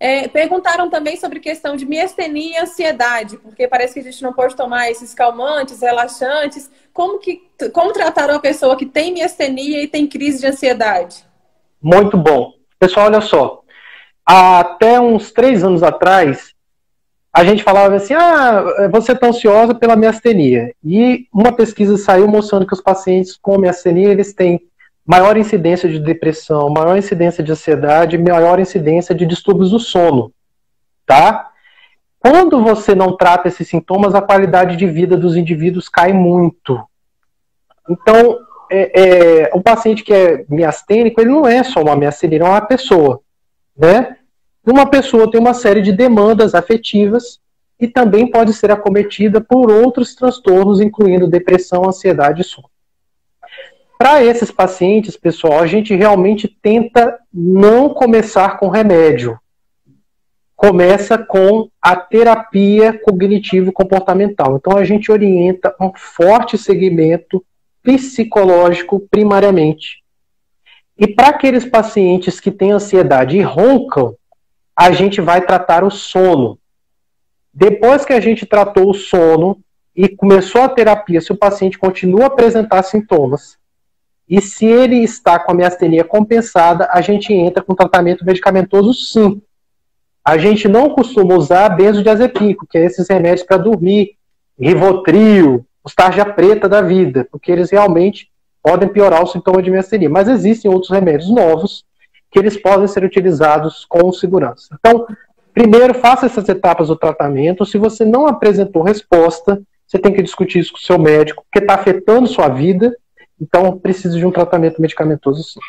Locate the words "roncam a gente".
73.42-75.20